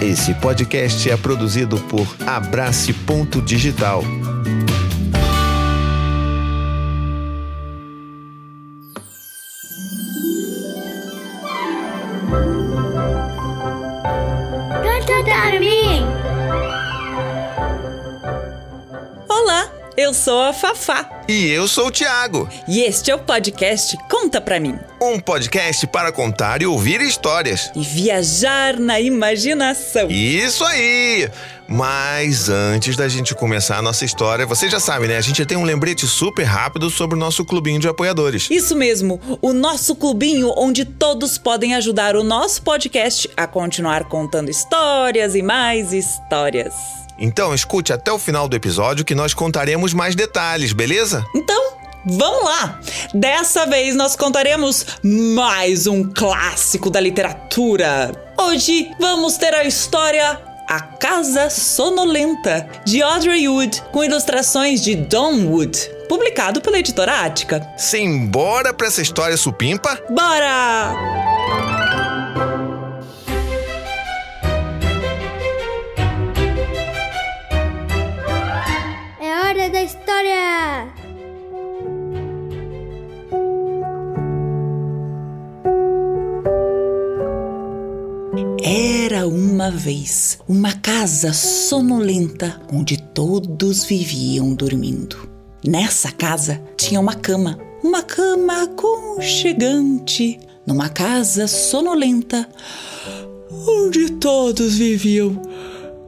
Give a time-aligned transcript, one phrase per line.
[0.00, 4.04] Esse podcast é produzido por Abrace Ponto Digital.
[20.08, 24.40] Eu sou a Fafá E eu sou o Thiago, e este é o podcast Conta
[24.40, 24.78] Pra Mim.
[25.02, 27.70] um podcast para contar e ouvir histórias.
[27.76, 30.08] E viajar na imaginação.
[30.10, 31.28] Isso aí!
[31.68, 35.18] Mas antes da gente começar a nossa história, você já sabe, né?
[35.18, 38.48] A gente tem um lembrete super rápido sobre o nosso clubinho de apoiadores.
[38.50, 44.48] Isso mesmo, o nosso clubinho onde todos podem ajudar o nosso podcast a continuar contando
[44.50, 46.72] histórias e mais histórias.
[47.18, 51.24] Então escute até o final do episódio que nós contaremos mais detalhes, beleza?
[51.34, 51.72] Então,
[52.06, 52.80] vamos lá!
[53.12, 58.12] Dessa vez nós contaremos mais um clássico da literatura.
[58.38, 65.46] Hoje vamos ter a história A Casa Sonolenta, de Audrey Wood, com ilustrações de Don
[65.46, 65.76] Wood,
[66.08, 67.66] publicado pela editora Ática.
[67.76, 69.98] Simbora pra essa história supimpa?
[70.08, 71.77] Bora!
[89.28, 95.28] Uma vez uma casa sonolenta onde todos viviam dormindo.
[95.64, 102.48] Nessa casa tinha uma cama, uma cama aconchegante, numa casa sonolenta
[103.50, 105.40] onde todos viviam,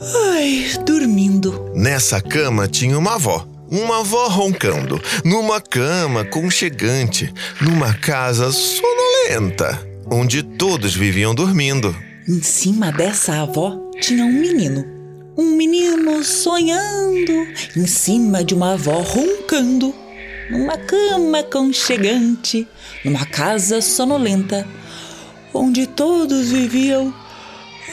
[0.00, 1.70] ai, dormindo.
[1.74, 3.46] Nessa cama tinha uma avó.
[3.70, 11.96] Uma avó roncando, numa cama conchegante, numa casa sonolenta, onde todos viviam dormindo.
[12.26, 14.82] Em cima dessa avó tinha um menino.
[15.36, 19.94] Um menino sonhando em cima de uma avó roncando.
[20.50, 22.66] Numa cama aconchegante,
[23.04, 24.66] numa casa sonolenta,
[25.52, 27.12] onde todos viviam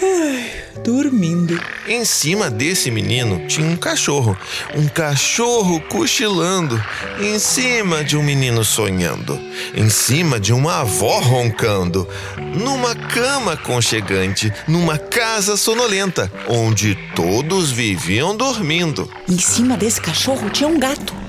[0.02, 0.52] ai,
[0.84, 1.60] dormindo.
[1.88, 4.38] Em cima desse menino tinha um cachorro,
[4.76, 6.82] um cachorro cochilando,
[7.20, 9.40] em cima de um menino sonhando,
[9.76, 12.08] em cima de uma avó roncando,
[12.56, 19.10] numa cama aconchegante, numa casa sonolenta, onde todos viviam dormindo.
[19.30, 21.21] Em cima desse cachorro tinha um gato.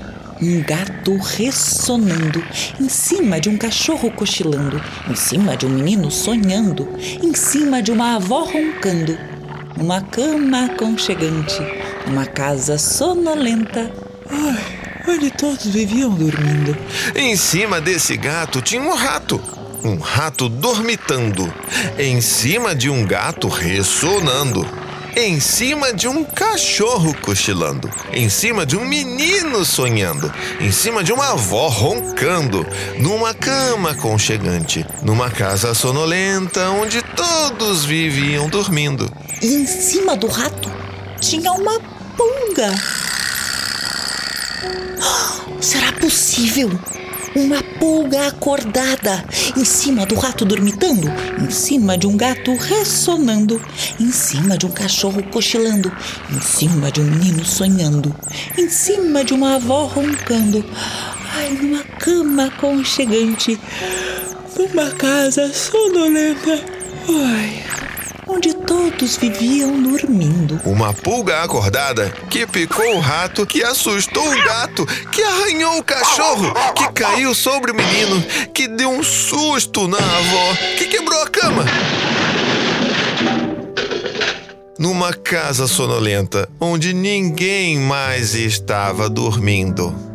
[0.45, 2.43] Um gato ressonando,
[2.77, 7.93] em cima de um cachorro cochilando, em cima de um menino sonhando, em cima de
[7.93, 9.17] uma avó roncando,
[9.77, 11.61] numa cama aconchegante,
[12.05, 13.89] numa casa sonolenta.
[14.29, 16.75] Ai, onde todos viviam dormindo.
[17.15, 19.39] Em cima desse gato tinha um rato.
[19.81, 21.51] Um rato dormitando.
[21.97, 24.82] Em cima de um gato ressonando.
[25.15, 27.87] Em cima de um cachorro cochilando.
[28.11, 30.33] Em cima de um menino sonhando.
[30.59, 32.65] Em cima de uma avó roncando.
[32.97, 34.83] Numa cama aconchegante.
[35.03, 39.07] Numa casa sonolenta onde todos viviam dormindo.
[39.39, 40.71] E em cima do rato
[41.19, 41.79] tinha uma
[42.17, 42.73] pulga.
[45.61, 46.71] Será possível?
[47.35, 49.25] Uma pulga acordada
[49.57, 51.07] em cima do rato dormitando,
[51.41, 53.59] em cima de um gato ressonando,
[53.99, 55.91] em cima de um cachorro cochilando,
[56.31, 58.15] em cima de um menino sonhando,
[58.57, 60.63] em cima de uma avó roncando.
[61.35, 63.59] Ai, numa cama aconchegante,
[64.55, 66.63] numa casa sonolenta.
[67.09, 67.63] Ai,
[68.27, 70.59] onde todos viviam dormindo.
[70.65, 76.53] Uma pulga acordada que picou o rato, que assustou o gato, que arranhou o cachorro,
[76.75, 78.21] que caiu sobre o menino,
[78.53, 81.65] que deu um susto na avó, que quebrou a cama.
[84.77, 90.12] Numa casa sonolenta, onde ninguém mais estava dormindo.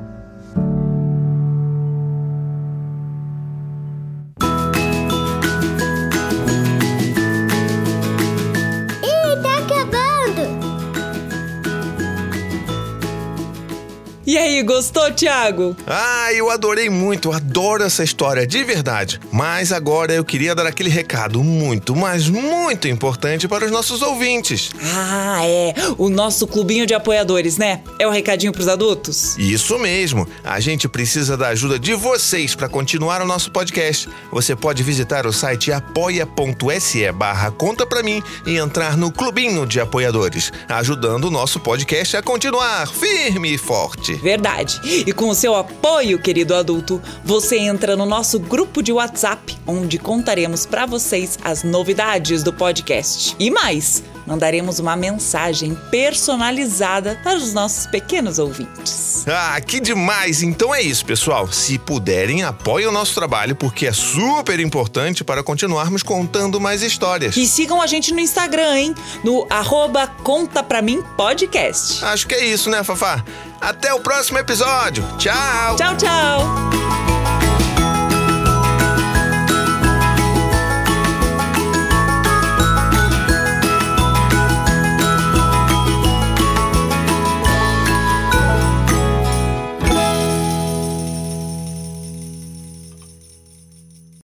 [14.38, 15.76] Aí, gostou, Thiago?
[15.86, 19.20] Ah, eu adorei muito, adoro essa história, de verdade.
[19.32, 24.70] Mas agora eu queria dar aquele recado muito, mas muito importante para os nossos ouvintes.
[24.82, 25.74] Ah, é.
[25.96, 27.80] O nosso clubinho de apoiadores, né?
[27.98, 29.36] É o recadinho pros adultos?
[29.38, 34.08] Isso mesmo, a gente precisa da ajuda de vocês para continuar o nosso podcast.
[34.30, 39.80] Você pode visitar o site apoia.se barra conta pra mim e entrar no clubinho de
[39.80, 44.14] apoiadores, ajudando o nosso podcast a continuar firme e forte.
[44.28, 44.78] Verdade.
[44.84, 49.96] E com o seu apoio, querido adulto, você entra no nosso grupo de WhatsApp, onde
[49.96, 53.34] contaremos para vocês as novidades do podcast.
[53.40, 59.24] E mais, mandaremos uma mensagem personalizada para os nossos pequenos ouvintes.
[59.26, 60.42] Ah, que demais!
[60.42, 61.50] Então é isso, pessoal.
[61.50, 67.36] Se puderem, apoiem o nosso trabalho, porque é super importante para continuarmos contando mais histórias.
[67.36, 68.94] E sigam a gente no Instagram, hein?
[69.24, 72.04] No arroba Conta Pra Mim Podcast.
[72.04, 73.24] Acho que é isso, né, Fafá?
[73.58, 75.02] Até o próximo episódio.
[75.18, 75.76] Tchau!
[75.76, 76.87] Tchau, tchau!